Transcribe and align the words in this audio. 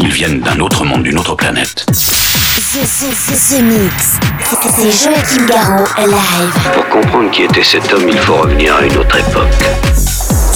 Ils 0.00 0.12
viennent 0.12 0.40
d'un 0.40 0.60
autre 0.60 0.84
monde, 0.84 1.02
d'une 1.02 1.18
autre 1.18 1.34
planète. 1.34 1.84
The, 1.86 1.92
the, 1.92 3.10
the, 3.10 3.56
the 3.56 3.62
Mix. 3.62 4.18
C'est 4.76 4.90
Joachim 4.92 5.46
Garraud 5.46 5.86
live. 5.98 6.72
Pour 6.74 6.88
comprendre 6.88 7.30
qui 7.32 7.42
était 7.42 7.64
cet 7.64 7.92
homme, 7.92 8.08
il 8.08 8.18
faut 8.18 8.36
revenir 8.36 8.76
à 8.76 8.84
une 8.84 8.96
autre 8.96 9.16
époque. 9.18 9.52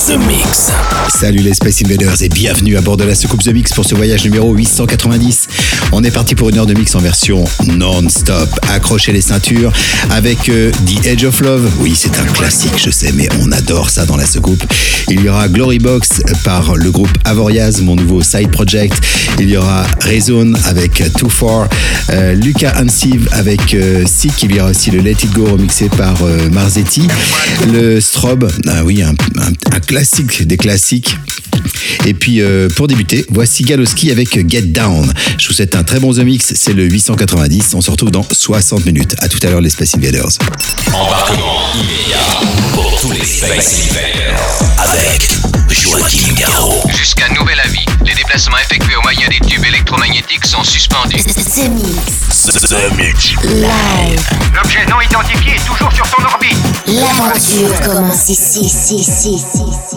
The 0.07 0.17
Mix. 0.27 0.71
Salut 1.09 1.41
les 1.41 1.55
Space 1.55 1.83
Invaders 1.85 2.23
et 2.23 2.29
bienvenue 2.29 2.77
à 2.77 2.81
bord 2.81 2.97
de 2.97 3.05
la 3.05 3.15
soucoupe 3.15 3.43
The 3.43 3.49
Mix 3.49 3.73
pour 3.73 3.85
ce 3.85 3.95
voyage 3.95 4.25
numéro 4.25 4.53
890. 4.53 5.49
On 5.93 6.03
est 6.03 6.11
parti 6.11 6.35
pour 6.35 6.49
une 6.49 6.59
heure 6.59 6.67
de 6.67 6.75
mix 6.75 6.95
en 6.95 6.99
version 6.99 7.45
non-stop. 7.67 8.49
Accrochez 8.69 9.13
les 9.13 9.21
ceintures 9.21 9.73
avec 10.11 10.49
euh, 10.49 10.71
The 10.87 11.07
Edge 11.07 11.25
of 11.25 11.41
Love. 11.41 11.71
Oui, 11.81 11.95
c'est 11.97 12.19
un 12.19 12.25
classique, 12.25 12.75
je 12.79 12.91
sais, 12.91 13.13
mais 13.13 13.29
on 13.41 13.53
adore 13.53 13.91
ça 13.91 14.05
dans 14.07 14.17
la 14.17 14.27
soucoupe. 14.27 14.65
Il 15.09 15.21
y 15.21 15.29
aura 15.29 15.49
Glory 15.49 15.79
Box 15.79 16.23
par 16.45 16.75
le 16.77 16.91
groupe 16.91 17.11
Avoriaz, 17.25 17.81
mon 17.83 17.97
nouveau 17.97 18.23
side 18.23 18.51
project. 18.51 18.95
Il 19.39 19.49
y 19.49 19.57
aura 19.57 19.87
Rezone 20.01 20.59
avec 20.65 21.03
Too 21.19 21.29
Far, 21.29 21.69
euh, 22.11 22.35
Lucas 22.35 22.75
Ansive 22.81 23.29
avec 23.33 23.75
euh, 23.75 24.05
Sick. 24.07 24.43
Il 24.43 24.55
y 24.55 24.61
aura 24.61 24.71
aussi 24.71 24.91
le 24.91 25.01
Let 25.01 25.13
It 25.13 25.33
Go 25.33 25.45
remixé 25.47 25.89
par 25.89 26.23
euh, 26.23 26.49
Marzetti. 26.51 27.07
Le 27.73 28.01
Strobe, 28.01 28.51
ah 28.69 28.85
oui, 28.85 29.03
un 29.03 29.81
classique 29.81 30.47
des 30.47 30.57
classiques. 30.57 31.17
Et 32.07 32.15
puis 32.15 32.41
euh, 32.41 32.69
pour 32.77 32.89
débuter, 32.89 33.25
voici 33.31 33.63
Galoski 33.63 34.11
avec 34.11 34.49
Get 34.49 34.63
Down. 34.63 35.13
Je 35.39 35.49
vous 35.49 35.55
souhaite 35.55 35.75
un 35.75 35.85
très 35.85 36.01
bon 36.01 36.13
The 36.13 36.19
Mix, 36.19 36.53
c'est 36.55 36.73
le 36.73 36.85
890. 36.85 37.75
On 37.75 37.81
se 37.81 37.91
retrouve 37.91 38.11
dans 38.11 38.27
60 38.31 38.85
minutes. 38.87 39.15
À 39.19 39.29
tout 39.29 39.39
à 39.43 39.51
l'heure 39.51 39.61
les 39.61 39.71
Space 39.71 39.95
Invaders. 39.97 40.39
Embarquement 40.93 41.61
immédiat 41.75 42.41
pour 42.73 43.01
tous 43.01 43.13
les 43.13 43.25
Space 43.25 43.91
Invaders 43.91 44.63
avec 44.79 45.29
Joachim 45.69 46.35
Garraud. 46.35 46.83
Jusqu'à 46.97 47.29
nouvel 47.31 47.59
avis, 47.61 47.85
les 48.05 48.15
déplacements 48.15 48.59
effectués 48.59 48.97
au 48.97 49.03
moyen 49.03 49.29
des 49.29 49.41
tubes 49.47 49.65
électromagnétiques 49.65 50.47
sont 50.47 50.65
suspendus. 50.65 51.17
The 51.17 51.69
Mix. 51.69 52.43
The 52.45 52.97
Mix. 52.97 53.33
Live. 53.45 54.21
L'objet 54.55 54.85
non 54.91 55.01
identifié 55.01 55.55
est 55.55 55.67
toujours 55.67 55.93
sur 55.93 56.07
son 56.07 56.23
orbite. 56.25 56.57
L'aventure 56.87 57.81
commence 57.81 58.29
ici, 58.29 58.61
ici, 58.61 58.97
ici, 58.97 59.35
ici, 59.35 59.63
ici, 59.69 59.97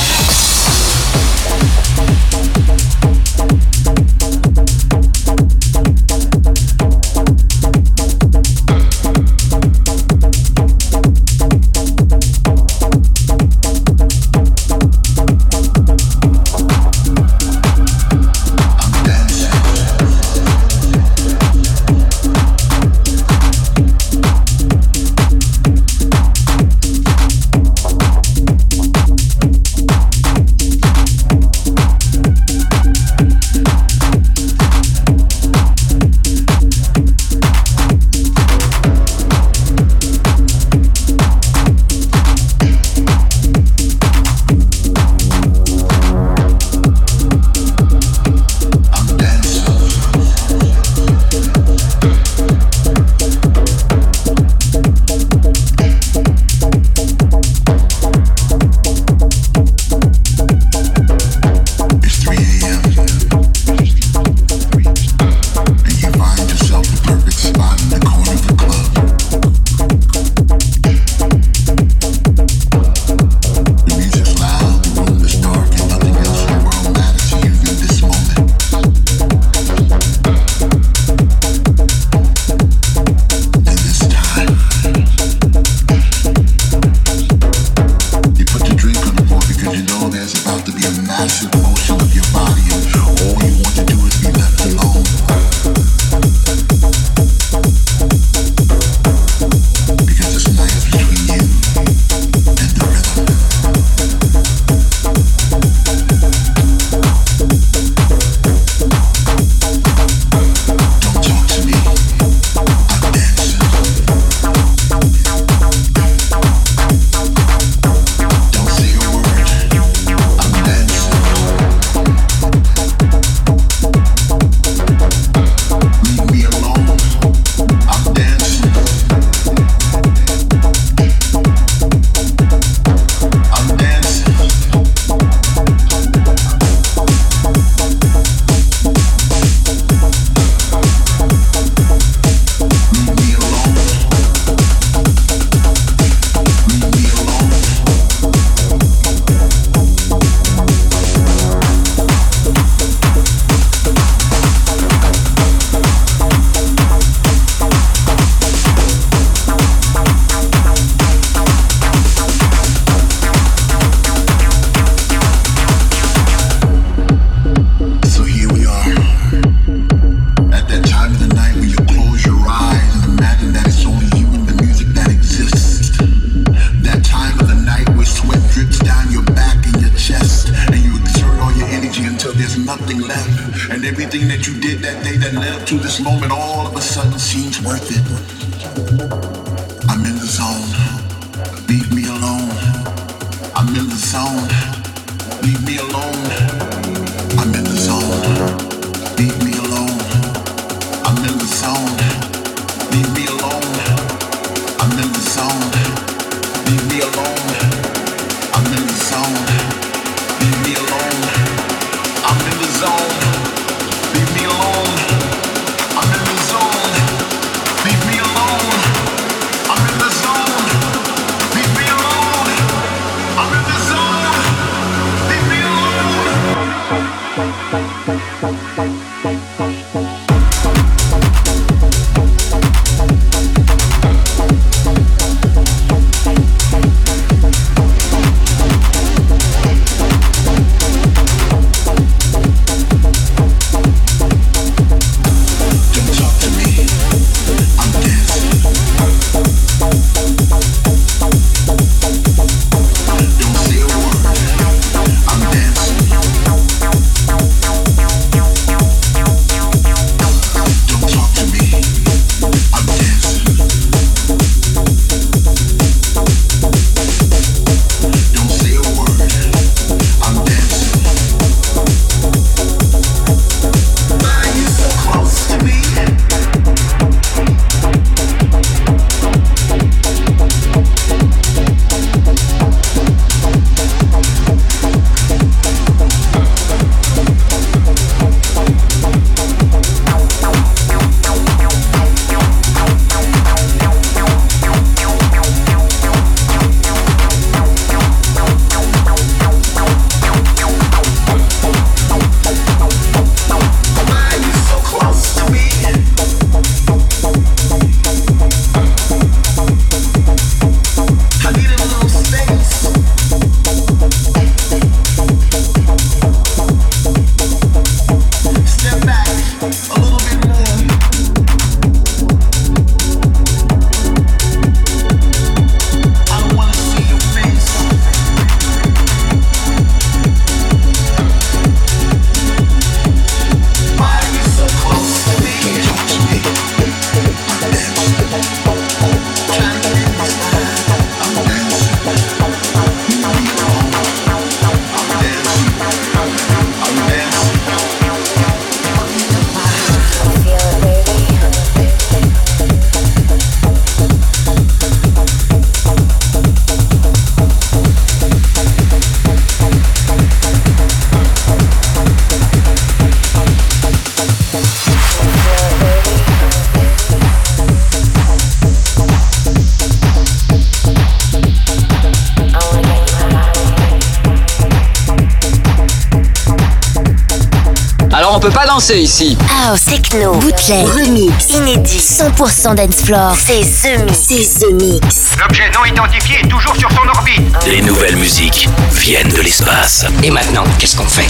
Danser 378.71 379.01
ici. 379.01 379.37
House, 379.49 379.83
techno, 379.83 380.33
bootleg, 380.35 380.87
remix, 380.87 381.49
inédit, 381.49 381.99
100% 381.99 382.73
dance 382.75 383.01
floor. 383.03 383.35
C'est 383.35 383.59
The 383.59 383.99
Mix. 384.05 384.19
C'est 384.29 384.59
The 384.59 384.71
Mix. 384.71 385.15
L'objet 385.37 385.69
non 385.71 385.83
identifié 385.83 386.37
est 386.41 386.47
toujours 386.47 386.73
sur 386.77 386.89
son 386.89 387.05
orbite. 387.13 387.53
Les 387.67 387.81
nouvelles 387.81 388.15
musiques 388.15 388.69
viennent 388.93 389.27
de 389.27 389.41
l'espace. 389.41 390.05
Et 390.23 390.31
maintenant, 390.31 390.63
qu'est-ce 390.79 390.95
qu'on 390.95 391.05
fait? 391.05 391.27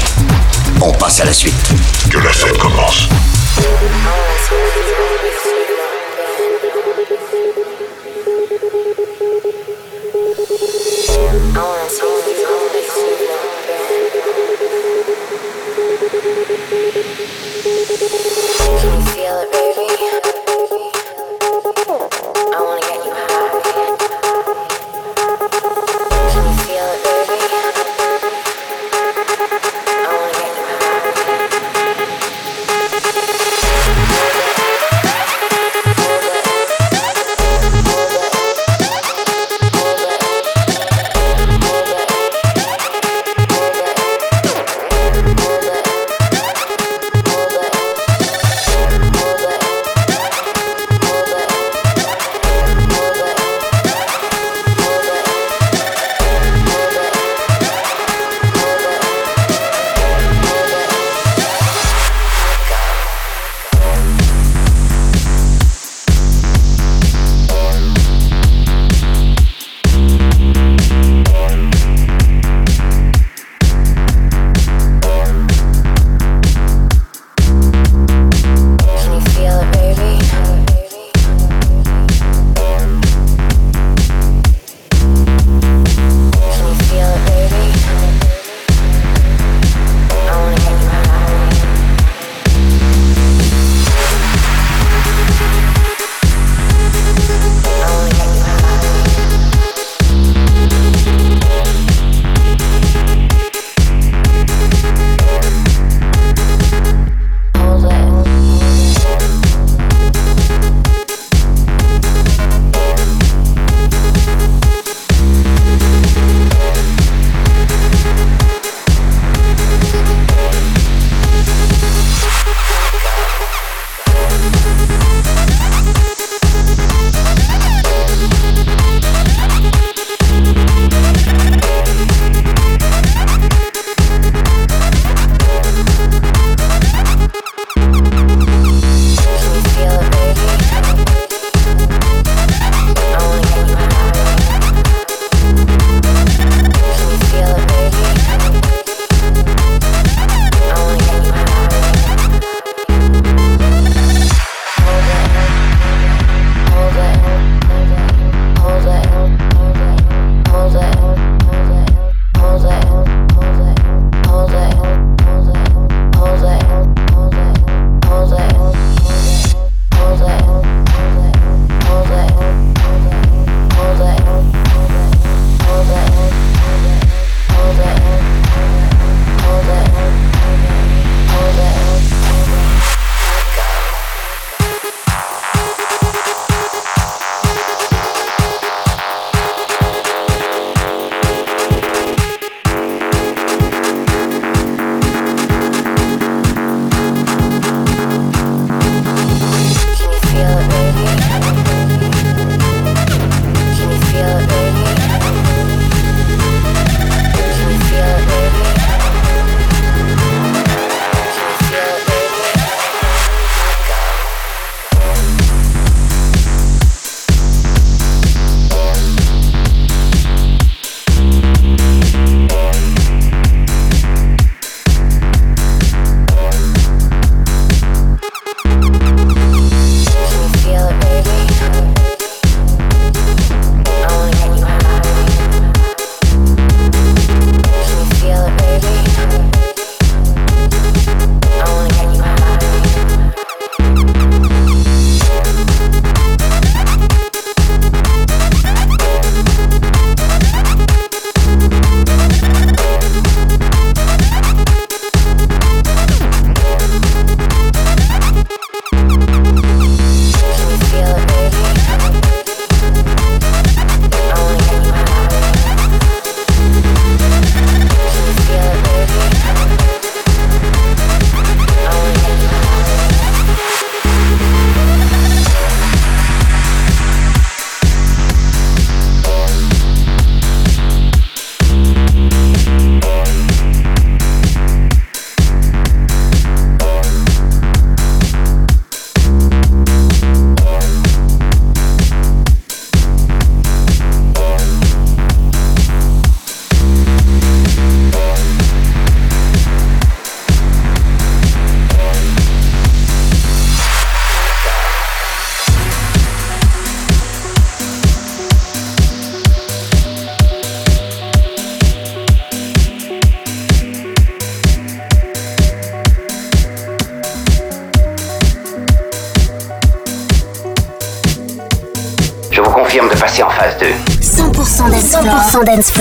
On 0.82 0.92
passe 0.92 1.20
à 1.22 1.26
la 1.26 1.34
suite. 1.34 1.56
Que 2.12 2.20
la 2.20 2.32
fête 2.32 2.60
commence. 2.60 3.10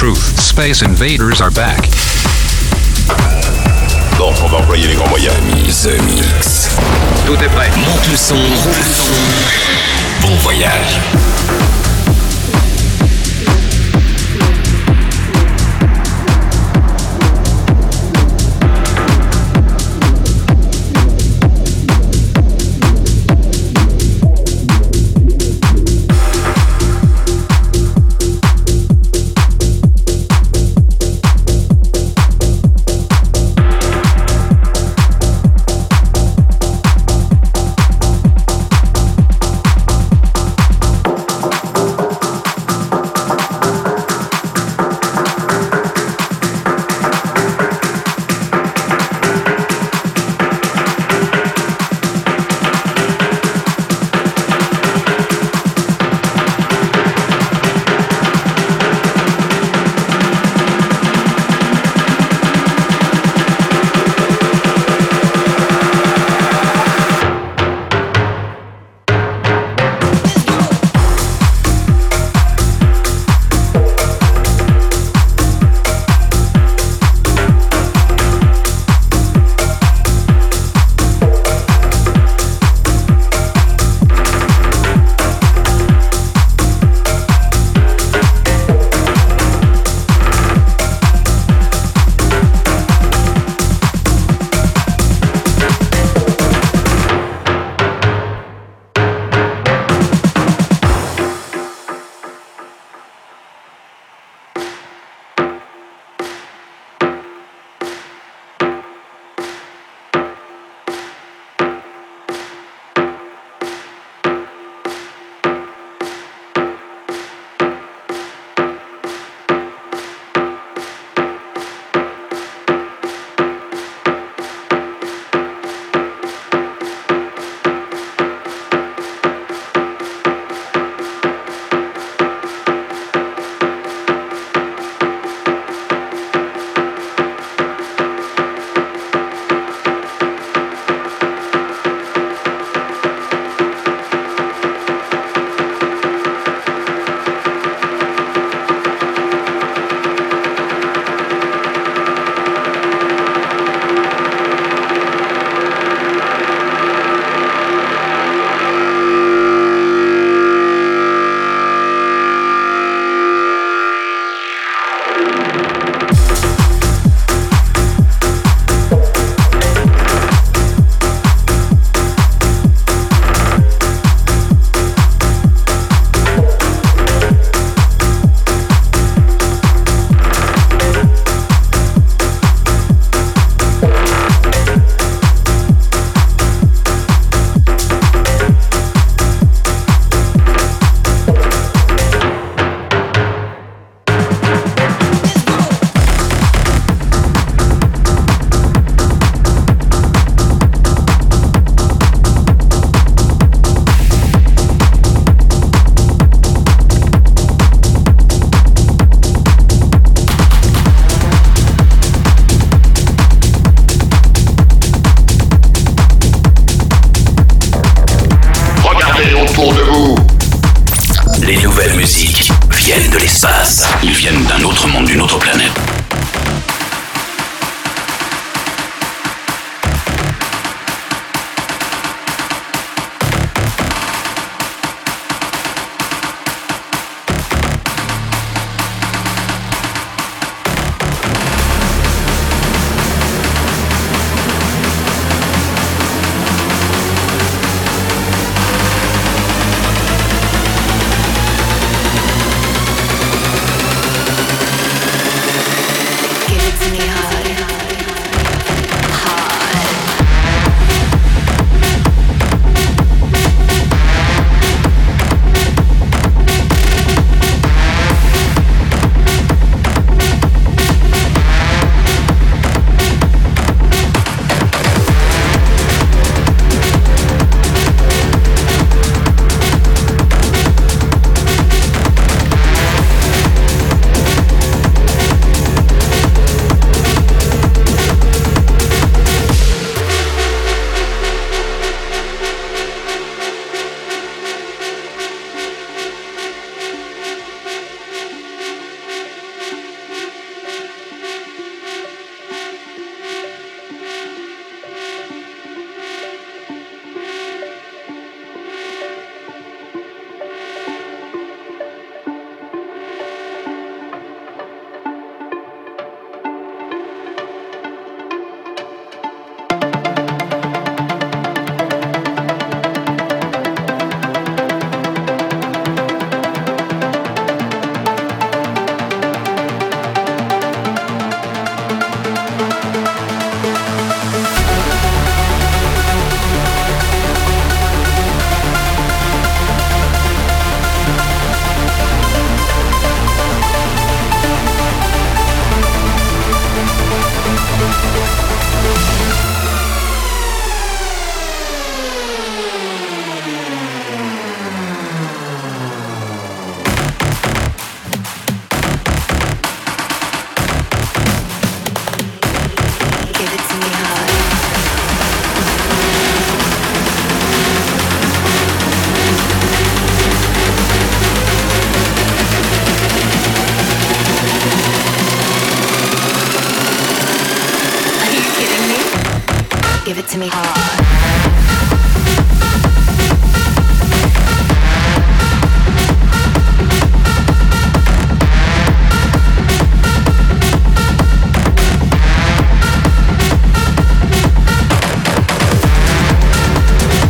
Space 0.00 0.80
Invaders 0.82 1.42
are 1.42 1.50
back. 1.50 1.82
Bon, 4.16 4.32
on 4.42 4.48
va 4.48 4.56
employer 4.56 4.86
les 4.86 4.94
grands 4.94 5.10
moyens. 5.10 5.34
The 5.82 6.00
Mix. 6.04 6.70
Tout 7.26 7.34
est 7.34 7.48
prêt. 7.48 7.68
Monte 7.76 8.08
le 8.10 8.16
son. 8.16 8.36
Bon 10.22 10.34
voyage. 10.36 11.00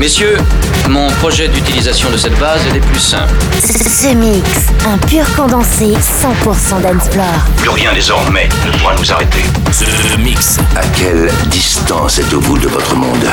Messieurs, 0.00 0.38
mon 0.88 1.10
projet 1.20 1.46
d'utilisation 1.46 2.08
de 2.08 2.16
cette 2.16 2.36
base 2.38 2.66
est 2.66 2.72
des 2.72 2.80
plus 2.80 2.98
simples. 2.98 3.34
Ce 3.60 4.14
mix, 4.14 4.48
un 4.86 4.96
pur 4.96 5.26
condensé 5.36 5.92
100% 5.92 6.80
d'Ensplore. 6.80 7.26
Plus 7.58 7.68
rien 7.68 7.92
désormais 7.92 8.48
ne 8.64 8.78
pourra 8.78 8.94
nous 8.94 9.12
arrêter. 9.12 9.42
Ce 9.70 10.16
mix. 10.16 10.56
À 10.74 10.86
quelle 10.96 11.30
distance 11.48 12.18
êtes-vous 12.18 12.56
de 12.56 12.68
votre 12.68 12.96
monde? 12.96 13.26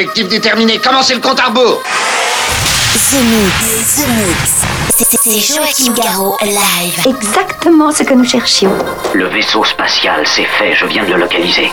Objectif 0.00 0.28
déterminé, 0.28 0.78
commencez 0.78 1.12
le 1.12 1.20
compte 1.20 1.38
à 1.40 1.48
rebours 1.48 1.82
The 3.10 3.16
Mix, 3.22 3.96
The 3.96 4.08
Mix. 4.08 4.50
C'est 5.22 5.38
Joachim 5.38 5.92
Garraud, 5.92 6.38
live. 6.40 7.06
Exactement 7.06 7.92
ce 7.92 8.04
que 8.04 8.14
nous 8.14 8.24
cherchions. 8.24 8.72
Le 9.12 9.26
vaisseau 9.26 9.62
spatial, 9.62 10.22
c'est 10.24 10.46
fait, 10.46 10.74
je 10.74 10.86
viens 10.86 11.04
de 11.04 11.10
le 11.12 11.18
localiser. 11.18 11.70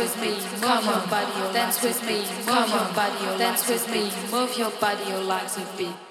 With 0.00 0.18
me, 0.18 0.30
move 0.30 0.84
your 0.84 1.06
body, 1.08 1.52
dance 1.52 1.82
with 1.82 2.02
me, 2.06 2.20
move 2.46 2.68
your 2.70 2.88
body, 2.94 3.38
dance 3.38 3.68
with 3.68 3.90
me, 3.90 4.10
move 4.30 4.56
your 4.56 4.70
body, 4.80 5.04
your 5.10 5.22
legs 5.22 5.56
with 5.56 5.76
beat. 5.76 6.09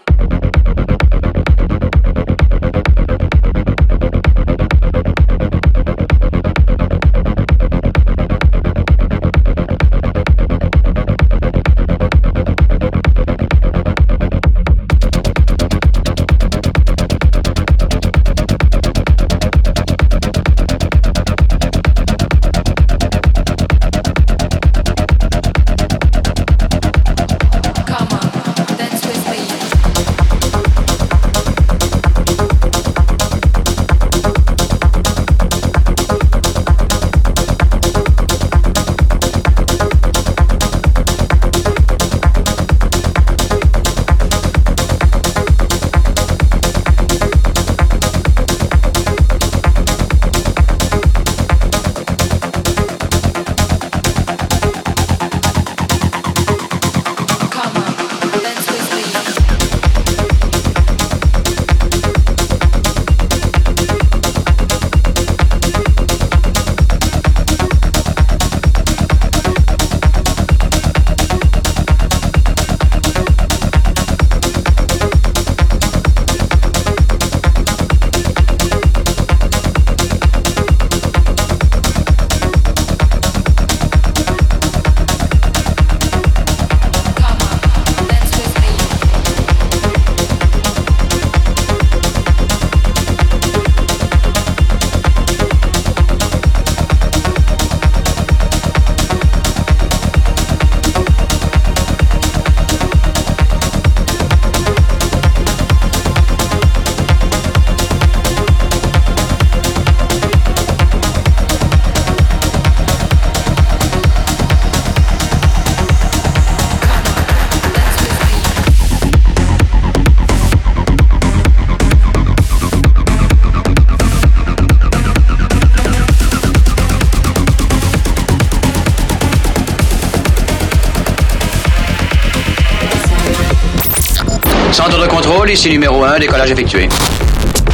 Ici 135.54 135.70
numéro 135.70 136.04
1, 136.04 136.20
décollage 136.20 136.52
effectué. 136.52 136.88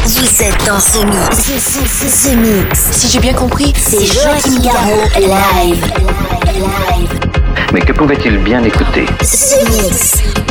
Vous 0.05 0.43
êtes 0.43 0.65
dans 0.65 0.79
ce 0.79 0.99
mix. 1.05 1.37
Ce, 1.41 2.29
mix. 2.35 2.79
Si 2.91 3.09
j'ai 3.09 3.19
bien 3.19 3.33
compris, 3.33 3.73
c'est 3.75 4.05
Joachim 4.05 4.61
Garraud 4.61 5.03
live. 5.17 5.83
Mais 7.73 7.81
que 7.81 7.91
pouvait-il 7.91 8.37
bien 8.37 8.63
écouter? 8.63 9.05
Ce 9.21 9.57
mix. 9.69 10.44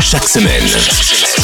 Chaque 0.00 0.28
semaine. 0.28 1.41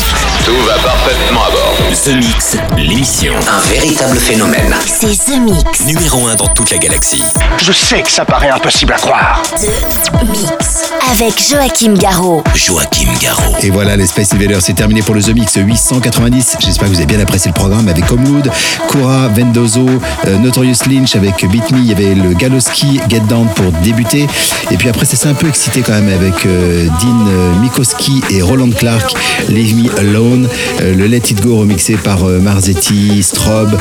Tout 0.48 0.66
va 0.66 0.78
parfaitement 0.78 1.42
à 1.42 1.50
bord. 1.50 1.76
The 2.04 2.14
Mix, 2.14 2.56
l'émission. 2.78 3.34
Un 3.34 3.60
véritable 3.68 4.16
phénomène. 4.16 4.74
C'est 4.86 5.26
The 5.26 5.38
Mix. 5.38 5.84
Numéro 5.84 6.26
1 6.26 6.36
dans 6.36 6.46
toute 6.48 6.70
la 6.70 6.78
galaxie. 6.78 7.22
Je 7.62 7.70
sais 7.70 8.00
que 8.00 8.10
ça 8.10 8.24
paraît 8.24 8.48
impossible 8.48 8.94
à 8.94 8.96
croire. 8.96 9.42
The 9.52 10.22
Mix. 10.30 10.88
Avec 11.10 11.34
Joachim 11.38 11.94
Garraud. 11.94 12.42
Joachim 12.54 13.10
Garraud. 13.20 13.56
Et 13.62 13.68
voilà, 13.68 13.94
les 13.96 14.06
Space 14.06 14.32
Invaders, 14.32 14.62
c'est 14.62 14.72
terminé 14.72 15.02
pour 15.02 15.14
le 15.14 15.22
The 15.22 15.34
Mix 15.34 15.56
890. 15.56 16.56
J'espère 16.60 16.88
que 16.88 16.94
vous 16.94 16.98
avez 16.98 17.06
bien 17.06 17.20
apprécié 17.20 17.50
le 17.50 17.54
programme 17.54 17.88
avec 17.88 18.10
Homewood, 18.10 18.50
Kura, 18.88 19.28
Vendozo, 19.28 19.86
euh, 20.26 20.38
Notorious 20.38 20.88
Lynch 20.88 21.14
avec 21.14 21.46
Beat 21.46 21.70
Me. 21.72 21.78
Il 21.78 21.88
y 21.88 21.92
avait 21.92 22.14
le 22.14 22.32
Galoski, 22.32 23.00
Get 23.10 23.20
Down 23.28 23.48
pour 23.54 23.70
débuter. 23.82 24.26
Et 24.70 24.76
puis 24.78 24.88
après, 24.88 25.04
ça 25.04 25.16
s'est 25.16 25.28
un 25.28 25.34
peu 25.34 25.48
excité 25.48 25.82
quand 25.82 25.92
même 25.92 26.08
avec 26.08 26.46
euh, 26.46 26.86
Dean 27.02 27.26
euh, 27.28 27.54
Mikoski 27.60 28.22
et 28.30 28.40
Roland 28.40 28.70
Clark, 28.70 29.14
Leave 29.48 29.76
Me 29.76 29.98
Alone. 29.98 30.37
Euh, 30.80 30.94
le 30.94 31.06
Let 31.06 31.18
It 31.30 31.40
Go 31.42 31.56
remixé 31.58 31.94
par 31.96 32.24
euh, 32.24 32.38
Marzetti, 32.40 33.22
Strobe, 33.22 33.76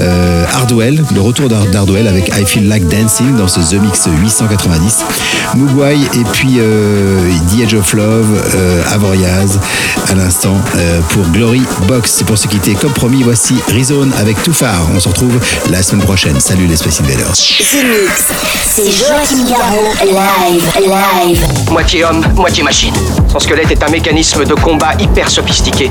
euh, 0.00 0.44
Hardwell. 0.52 1.02
Le 1.14 1.20
retour 1.20 1.48
d'Hard- 1.48 1.66
d'Hardwell 1.66 2.08
avec 2.08 2.28
I 2.28 2.44
Feel 2.46 2.68
Like 2.68 2.86
Dancing 2.88 3.36
dans 3.36 3.48
ce 3.48 3.60
The 3.60 3.80
Mix 3.80 4.08
890. 4.22 5.04
Mugwai 5.56 5.96
et 6.14 6.24
puis 6.32 6.56
euh, 6.58 7.20
The 7.56 7.60
Edge 7.62 7.74
of 7.74 7.92
Love, 7.94 8.26
euh, 8.54 8.82
Avoriaz 8.92 9.58
à 10.08 10.14
l'instant 10.14 10.56
euh, 10.76 11.00
pour 11.10 11.22
Glory 11.30 11.62
Box. 11.88 12.10
C'est 12.16 12.24
pour 12.24 12.38
se 12.38 12.48
quitter. 12.48 12.74
Comme 12.74 12.92
promis, 12.92 13.22
voici 13.22 13.54
Rizone 13.68 14.12
avec 14.18 14.42
Too 14.42 14.52
Far. 14.52 14.88
On 14.94 15.00
se 15.00 15.08
retrouve 15.08 15.38
la 15.70 15.82
semaine 15.82 16.04
prochaine. 16.04 16.38
Salut 16.40 16.66
les 16.66 16.76
Space 16.76 17.00
Invaders. 17.00 17.32
The 17.32 17.84
Mix. 17.84 18.24
C'est 18.74 18.90
Joachim 18.90 19.44
Garraud. 19.48 19.92
Live. 20.04 20.64
Live. 20.80 21.46
Moitié 21.70 22.04
homme, 22.04 22.22
moitié 22.36 22.62
machine. 22.62 22.94
Son 23.30 23.38
squelette 23.38 23.70
est 23.70 23.82
un 23.82 23.88
mécanisme 23.90 24.44
de 24.44 24.54
combat 24.54 24.92
hyper 24.98 25.28
sophistiqué, 25.30 25.90